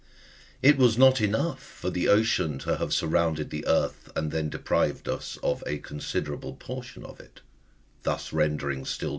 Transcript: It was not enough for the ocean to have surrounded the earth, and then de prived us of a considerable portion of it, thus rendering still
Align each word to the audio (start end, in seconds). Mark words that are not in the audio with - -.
It 0.63 0.77
was 0.79 0.97
not 0.97 1.21
enough 1.21 1.61
for 1.61 1.91
the 1.91 2.07
ocean 2.07 2.57
to 2.65 2.77
have 2.77 2.91
surrounded 2.91 3.51
the 3.51 3.67
earth, 3.67 4.11
and 4.15 4.31
then 4.31 4.49
de 4.49 4.57
prived 4.57 5.07
us 5.07 5.37
of 5.43 5.63
a 5.67 5.77
considerable 5.77 6.55
portion 6.55 7.05
of 7.05 7.19
it, 7.19 7.41
thus 8.01 8.33
rendering 8.33 8.83
still 8.85 9.09